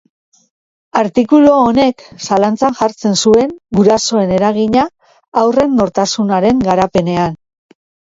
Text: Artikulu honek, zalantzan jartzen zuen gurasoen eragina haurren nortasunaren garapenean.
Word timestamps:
Artikulu 0.99 1.49
honek, 1.65 1.99
zalantzan 2.27 2.77
jartzen 2.79 3.13
zuen 3.23 3.51
gurasoen 3.79 4.33
eragina 4.37 4.87
haurren 5.43 5.77
nortasunaren 5.83 6.65
garapenean. 6.69 7.37